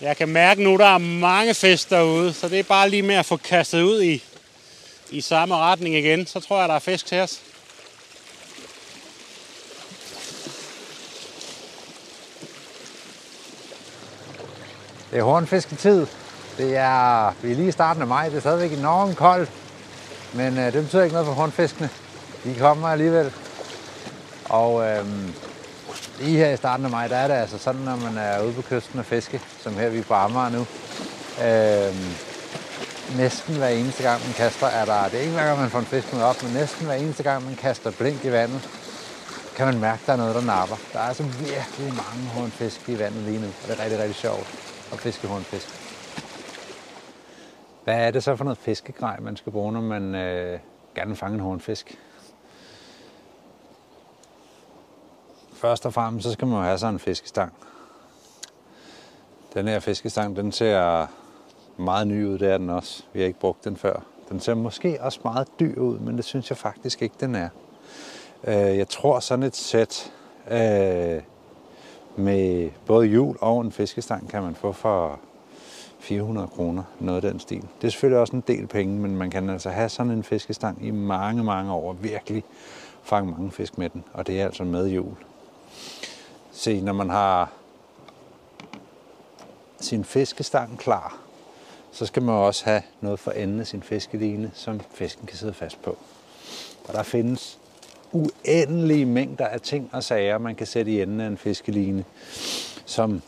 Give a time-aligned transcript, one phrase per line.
[0.00, 3.14] Jeg kan mærke nu, der er mange fisk derude, så det er bare lige med
[3.14, 4.24] at få kastet ud i,
[5.10, 6.26] i samme retning igen.
[6.26, 7.40] Så tror jeg, der er fisk til os.
[15.10, 16.06] Det er hornfisketid.
[16.58, 18.28] Det er, vi er lige i starten af maj.
[18.28, 19.50] Det er stadigvæk enormt koldt.
[20.32, 21.90] Men øh, det betyder ikke noget for hornfiskene.
[22.44, 23.32] De kommer alligevel.
[24.44, 25.34] Og øhm,
[26.20, 28.52] lige her i starten af maj, der er det altså sådan, når man er ude
[28.52, 30.62] på kysten og fiske, som her vi er på Amager nu.
[31.46, 31.94] Øh,
[33.18, 35.78] næsten hver eneste gang, man kaster, er der, det er ikke hver gang, man får
[35.78, 38.70] en fisk med op, men næsten hver eneste gang, man kaster blink i vandet,
[39.56, 40.76] kan man mærke, at der er noget, der napper.
[40.92, 44.16] Der er altså virkelig mange hornfisk i vandet lige nu, og det er rigtig, rigtig
[44.16, 44.46] sjovt
[44.92, 45.68] at fiske hornfisk.
[47.84, 50.58] Hvad er det så for noget fiskegrej, man skal bruge, når man øh,
[50.94, 51.98] gerne vil fange en hornfisk?
[55.60, 57.52] Først og fremmest, så skal man jo have sådan en fiskestang.
[59.54, 61.06] Den her fiskestang, den ser
[61.76, 63.02] meget ny ud, det er den også.
[63.12, 64.02] Vi har ikke brugt den før.
[64.28, 67.48] Den ser måske også meget dyr ud, men det synes jeg faktisk ikke, den er.
[68.44, 70.12] Øh, jeg tror sådan et sæt
[70.50, 71.22] øh,
[72.16, 75.20] med både hjul og en fiskestang kan man få for
[75.98, 77.62] 400 kroner, noget af den stil.
[77.80, 80.86] Det er selvfølgelig også en del penge, men man kan altså have sådan en fiskestang
[80.86, 82.44] i mange, mange år, virkelig
[83.02, 85.16] fange mange fisk med den, og det er altså med hjul.
[86.60, 87.52] Se, når man har
[89.80, 91.18] sin fiskestang klar,
[91.92, 95.52] så skal man også have noget for enden af sin fiskeline, som fisken kan sidde
[95.52, 95.98] fast på.
[96.88, 97.58] Og der findes
[98.12, 102.04] uendelige mængder af ting og sager, man kan sætte i enden af en fiskeline,
[102.84, 103.22] som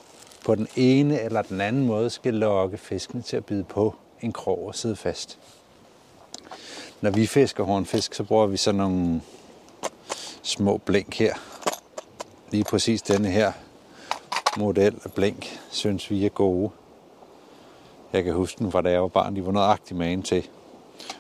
[0.45, 4.33] på den ene eller den anden måde skal lokke fiskene til at bide på en
[4.33, 5.39] krog og sidde fast.
[7.01, 9.23] Når vi fisker hornfisk, så bruger vi sådan nogle
[10.43, 11.35] små blink her.
[12.53, 13.53] Lige præcis denne her
[14.57, 16.71] model af blink, synes vi er gode.
[18.13, 20.49] Jeg kan huske den fra da jeg var barn, de var nøjagtigt magen til.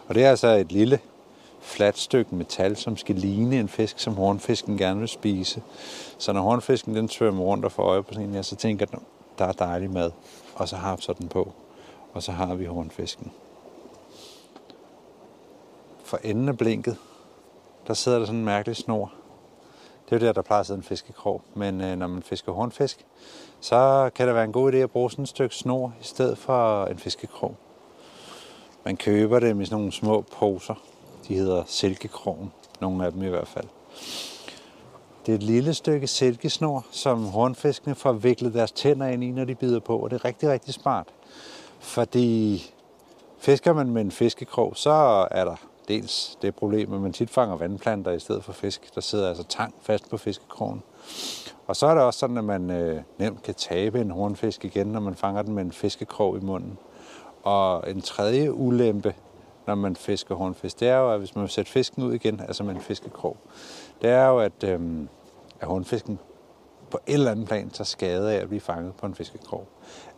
[0.08, 1.00] Og det er altså et lille
[1.60, 5.62] fladt stykke metal, som skal ligne en fisk, som hornfisken gerne vil spise.
[6.18, 8.98] Så når hornfisken den svømmer rundt og får øje på sådan en, så tænker den,
[9.38, 10.10] der er dejlig mad.
[10.54, 11.52] Og så har vi sådan på.
[12.12, 13.32] Og så har vi hornfisken.
[16.04, 16.96] For enden af blinket,
[17.86, 19.12] der sidder der sådan en mærkelig snor.
[20.12, 21.42] Det er jo der, der plejer at sidde en fiskekrog.
[21.54, 23.06] Men øh, når man fisker hornfisk,
[23.60, 26.38] så kan det være en god idé at bruge sådan et stykke snor i stedet
[26.38, 27.56] for en fiskekrog.
[28.84, 30.74] Man køber dem i sådan nogle små poser.
[31.28, 32.52] De hedder silkekrogen.
[32.80, 33.66] Nogle af dem i hvert fald.
[35.26, 39.44] Det er et lille stykke silkesnor, som hornfiskene får viklet deres tænder ind i, når
[39.44, 39.98] de bider på.
[39.98, 41.08] Og det er rigtig, rigtig smart.
[41.78, 42.62] Fordi
[43.38, 44.90] fisker man med en fiskekrog, så
[45.30, 45.56] er der
[45.88, 48.94] dels det problem, at man tit fanger vandplanter i stedet for fisk.
[48.94, 50.82] Der sidder altså tang fast på fiskekrogen.
[51.66, 54.86] Og så er det også sådan, at man øh, nemt kan tabe en hornfisk igen,
[54.86, 56.78] når man fanger den med en fiskekrog i munden.
[57.42, 59.14] Og en tredje ulempe,
[59.66, 62.40] når man fisker hornfisk, det er jo, at hvis man vil sætte fisken ud igen,
[62.40, 63.36] altså med en fiskekrog,
[64.02, 64.80] det er jo, at, øh,
[65.60, 66.18] at hornfisken
[66.90, 69.66] på et eller andet plan tager skade af at blive fanget på en fiskekrog.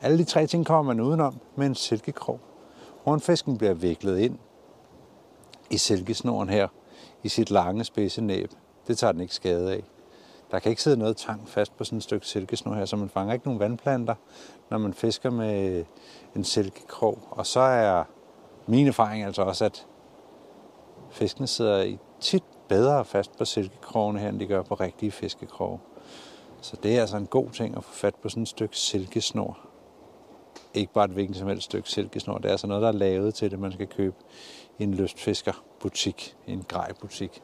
[0.03, 2.41] Alle de tre ting kommer man udenom med en silkekrog.
[3.05, 4.39] Hornfisken bliver viklet ind
[5.71, 6.69] i silkesnoren her,
[7.23, 8.51] i sit lange spidse næb.
[8.87, 9.85] Det tager den ikke skade af.
[10.51, 13.09] Der kan ikke sidde noget tang fast på sådan et stykke silkesnor her, så man
[13.09, 14.15] fanger ikke nogen vandplanter,
[14.71, 15.85] når man fisker med
[16.37, 17.19] en silkekrog.
[17.31, 18.05] Og så er
[18.67, 19.87] min erfaring altså også, at
[21.11, 25.79] fiskene sidder i tit bedre fast på silkekrogene her, end de gør på rigtige fiskekroge.
[26.61, 29.59] Så det er altså en god ting at få fat på sådan et stykke silkesnor.
[30.75, 32.39] Ikke bare et hvilken som helst stykke silkesnor.
[32.39, 34.17] Det er altså noget, der er lavet til det, man skal købe
[34.79, 37.43] en lystfiskerbutik, en grejbutik.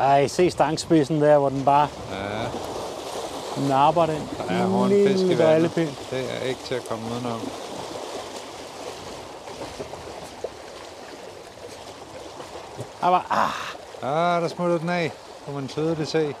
[0.00, 4.22] Ej, se stangspidsen der, hvor den bare Ja, napper den.
[4.48, 5.74] der er hornfisk i Lille vandet.
[6.10, 7.40] Det er ikke til at komme udenom.
[13.02, 13.66] Var, ah,
[14.02, 15.12] Ah, der smuttede den af.
[15.44, 16.34] Kunne man tydeligt se.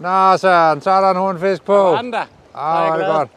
[0.00, 1.74] Nå, Søren, så er der en hornfisk på.
[1.74, 2.24] der var den der.
[2.52, 3.28] Så er Ah, er det godt.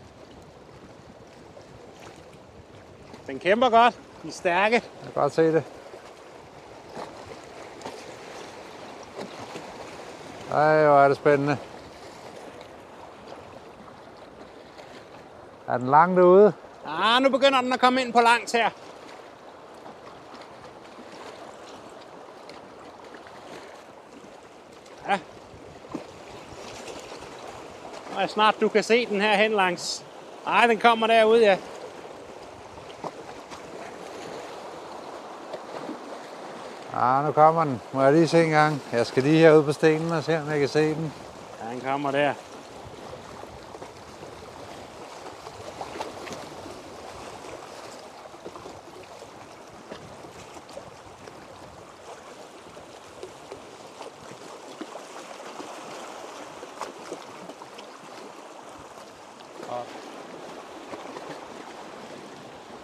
[3.28, 3.96] Den kæmper godt.
[4.24, 4.74] De er stærke.
[4.74, 4.82] Jeg
[5.14, 5.64] kan godt se det.
[10.54, 11.58] Ej, hvor er det spændende.
[15.68, 16.54] Er den langt ude?
[16.88, 18.70] Ah, nu begynder den at komme ind på langt her.
[28.24, 30.04] jeg snart du kan se den her hen langs.
[30.48, 31.58] Ej, den kommer derud, ja.
[36.96, 37.82] Ah, nu kommer den.
[37.92, 38.82] Må jeg lige se en gang?
[38.92, 41.14] Jeg skal lige herud på stenen og se, om jeg kan se den.
[41.64, 42.34] Ja, den kommer der.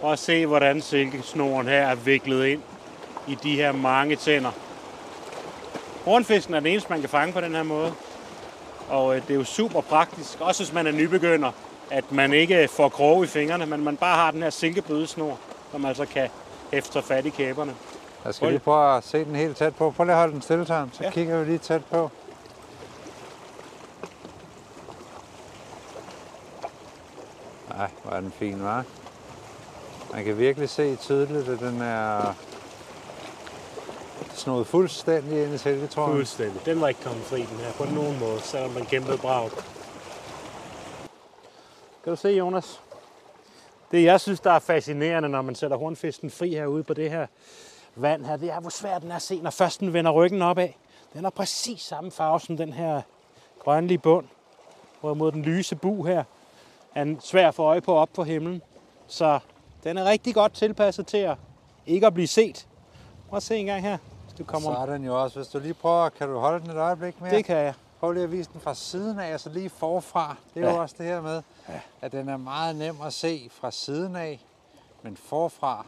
[0.04, 2.62] At se, hvordan silkesnoren her er viklet ind
[3.28, 4.50] i de her mange tænder.
[6.04, 7.92] Hornfisken er den eneste, man kan fange på den her måde.
[8.88, 11.52] Og øh, det er jo super praktisk, også hvis man er nybegynder,
[11.90, 15.38] at man ikke får kroge i fingrene, men man bare har den her silkebødesnor,
[15.72, 16.28] som altså kan
[16.72, 17.74] hæfte sig fat i kæberne.
[18.24, 19.90] Jeg skal lige prøve at se den helt tæt på.
[19.90, 20.90] Prøv lige at holde den stille, Søren.
[20.92, 21.10] Så Ja.
[21.10, 22.10] kigger vi lige tæt på.
[27.76, 28.82] Nej, hvor er den fin, hva'?
[30.12, 32.34] Man kan virkelig se tydeligt, at den er
[34.34, 36.12] snoet fuldstændig ind i silketråden.
[36.12, 36.66] Fuldstændig.
[36.66, 39.50] Den var ikke kommet fri, den her, på nogen måde, selvom den kæmpede brag.
[42.04, 42.80] Kan du se, Jonas?
[43.90, 47.26] Det, jeg synes, der er fascinerende, når man sætter hornfisken fri herude på det her
[47.94, 50.42] vand her, det er, hvor svært den er at se, når først den vender ryggen
[50.42, 50.68] opad.
[51.12, 53.02] Den har præcis samme farve som den her
[53.58, 54.26] grønlige bund,
[55.00, 56.24] hvorimod den lyse bu her
[56.94, 58.62] er svær at få øje på op på himlen.
[59.06, 59.38] Så
[59.84, 61.36] den er rigtig godt tilpasset til at
[61.86, 62.66] ikke at blive set.
[63.28, 64.74] Prøv at se en gang her, hvis du kommer.
[64.74, 65.38] Så er den jo også.
[65.38, 67.36] Hvis du lige prøver, kan du holde den et øjeblik mere?
[67.36, 67.74] Det kan jeg.
[68.00, 70.36] Prøv lige at vise den fra siden af, altså lige forfra.
[70.54, 70.74] Det er ja.
[70.74, 71.80] Jo også det her med, ja.
[72.00, 74.40] at den er meget nem at se fra siden af,
[75.02, 75.86] men forfra,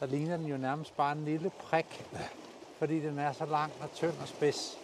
[0.00, 2.18] der ligner den jo nærmest bare en lille prik, ja.
[2.78, 4.76] fordi den er så lang og tynd og spids.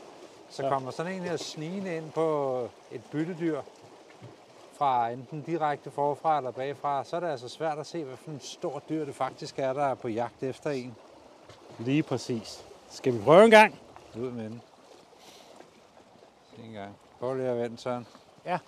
[0.50, 0.68] Så Ja.
[0.68, 2.58] kommer sådan en her snigende ind på
[2.92, 3.60] et byttedyr,
[4.78, 8.30] fra enten direkte forfra eller bagfra, så er det altså svært at se, hvad for
[8.30, 10.96] en stor dyr det faktisk er, der er på jagt efter en.
[11.78, 12.64] Lige præcis.
[12.90, 13.78] Skal vi prøve en gang?
[14.16, 14.62] Ud med den.
[16.56, 16.96] Se en gang.
[17.20, 18.06] Prøv lige at vente, Søren.
[18.44, 18.58] Ja.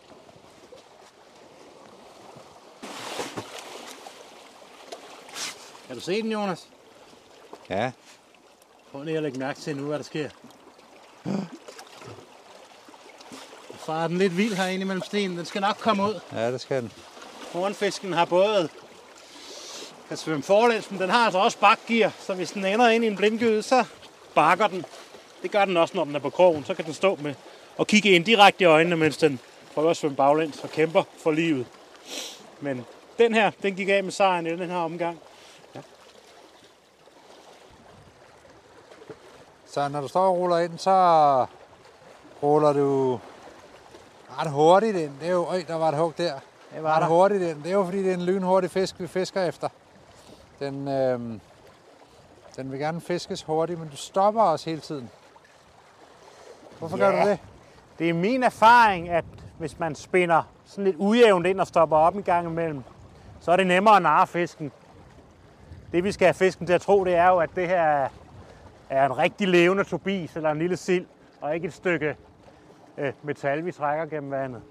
[5.86, 6.68] Kan du se den, Jonas?
[7.70, 7.92] Ja,
[8.92, 10.30] Prøv lige at lægge mærke til nu, hvad der sker.
[13.88, 15.38] Så er den lidt vild herinde mellem stenen.
[15.38, 16.20] Den skal nok komme ud.
[16.32, 16.92] ja, det skal den.
[17.52, 18.68] Hornfisken har både
[20.08, 23.06] kan svømme forlæns, men den har altså også bakgear, så hvis den ender ind i
[23.06, 23.84] en blindgyde, så
[24.34, 24.84] bakker den.
[25.42, 26.64] Det gør den også, når den er på krogen.
[26.64, 27.34] Så kan den stå med
[27.76, 29.40] og kigge ind direkte i øjnene, mens den
[29.74, 31.66] prøver at svømme baglæns og kæmper for livet.
[32.60, 32.84] Men
[33.18, 35.18] den her, den gik af med sejren i den her omgang.
[39.66, 41.46] Så når du står og ruller ind, så
[42.42, 43.20] ruller du
[44.38, 45.12] ret hurtigt ind.
[45.20, 46.32] Det er jo, øj, der var et hug der.
[46.74, 47.62] Det Ret hurtigt ind.
[47.62, 49.68] Det er jo fordi, det er en lynhurtig fisk, vi fisker efter.
[50.60, 51.40] Den, øhm,
[52.56, 55.10] den vil gerne fiskes hurtigt, men du stopper også hele tiden.
[56.78, 57.24] Hvorfor gør Ja.
[57.24, 57.38] du det?
[57.98, 59.24] Det er min erfaring, at
[59.58, 62.82] hvis man spinder sådan lidt ujævnt ind og stopper op en gang imellem,
[63.40, 64.72] så er det nemmere at narre fisken.
[65.92, 68.08] Det vi skal have fisken til at tro, det er jo, at det her
[68.90, 71.06] er en rigtig levende turbis eller en lille sild,
[71.40, 72.16] og ikke et stykke
[72.98, 74.62] øh, metal, vi trækker gennem vandet.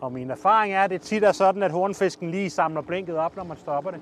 [0.00, 3.36] Og min erfaring er, at det tit er sådan, at hornfisken lige samler blinket op,
[3.36, 4.00] når man stopper det.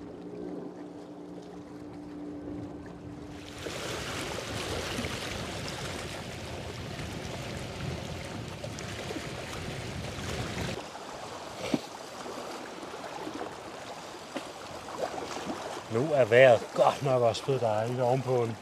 [15.94, 18.56] Nu er vejret godt nok også blevet dejligt ovenpå en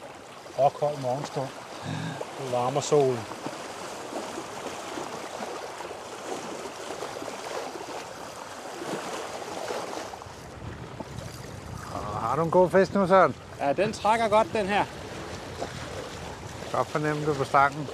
[0.58, 1.48] råkold morgenstund.
[2.40, 3.35] Nu varmer solen.
[12.36, 13.34] Har du en god fisk nu, Søren?
[13.60, 14.84] Ja, den trækker godt, den her.
[16.72, 17.88] Godt fornemme det på stangen.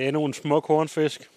[0.00, 1.30] Det er nogle små kornfisk.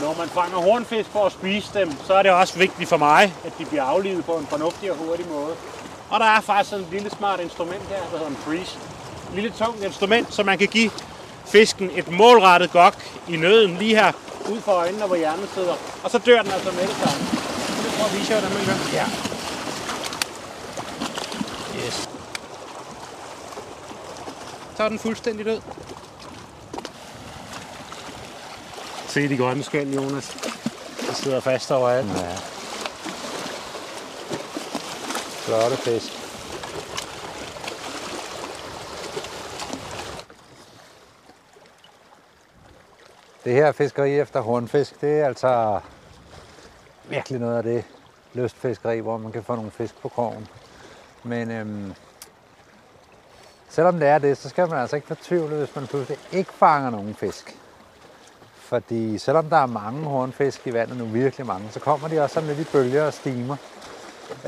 [0.00, 3.34] Når man fanger hornfisk for at spise dem, så er det også vigtigt for mig,
[3.44, 5.56] at de bliver aflivet på en fornuftig og hurtig måde.
[6.10, 8.78] Og der er faktisk sådan et lille smart instrument her, der hedder en freeze.
[9.28, 10.90] Et lille tungt instrument, så man kan give
[11.46, 12.94] fisken et målrettet gok
[13.28, 14.12] i nøden lige her
[14.50, 15.74] ud for øjnene, hvor hjernen sidder.
[16.04, 17.24] Og så dør den altså med det samme.
[17.84, 18.96] Det prøver at vise jer, hvordan man gør.
[18.98, 19.27] Ja.
[24.78, 25.60] Så er den fuldstændig død.
[29.08, 30.28] Se de grønne skæld, Jonas.
[31.00, 32.08] De sidder fast overalt.
[32.08, 32.36] Ja.
[35.44, 36.12] Flotte fisk.
[43.44, 45.80] Det her fiskeri efter hornfisk, det er altså
[47.08, 47.84] virkelig noget af det
[48.34, 50.48] lystfiskeri, hvor man kan få nogle fisk på krogen.
[51.22, 51.94] Men øhm,
[53.68, 56.90] selvom det er det, så skal man altså ikke fortvivle, hvis man pludselig ikke fanger
[56.90, 57.56] nogen fisk.
[58.54, 62.34] Fordi selvom der er mange hornfisk i vandet nu, virkelig mange, så kommer de også
[62.34, 63.56] sådan lidt i bølger og stimer.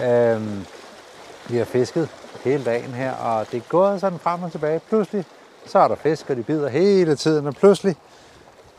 [0.03, 0.67] Øhm,
[1.49, 2.09] vi har fisket
[2.45, 4.81] hele dagen her, og det er gået sådan frem og tilbage.
[4.89, 5.25] Pludselig
[5.67, 7.97] så er der fisk, og de bider hele tiden, og pludselig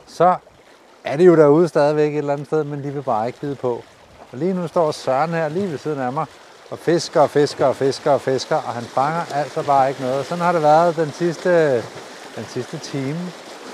[0.08, 0.36] så
[1.04, 3.56] er de jo derude stadigvæk et eller andet sted, men de vil bare ikke bide
[3.56, 3.84] på.
[4.32, 6.26] Og lige nu står Søren her lige ved siden af mig,
[6.72, 10.26] og fisker og fisker og fisker og fisker, og han fanger altså bare ikke noget.
[10.26, 11.76] Sådan har det været den sidste,
[12.36, 13.20] den sidste time.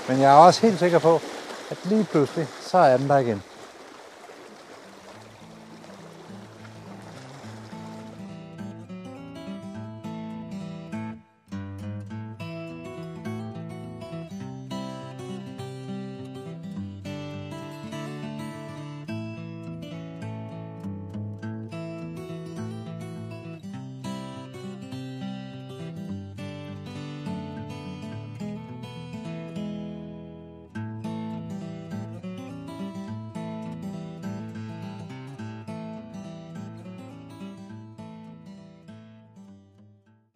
[0.08, 1.20] Men jeg er også helt sikker på,
[1.70, 3.42] at lige pludselig, så er den der igen.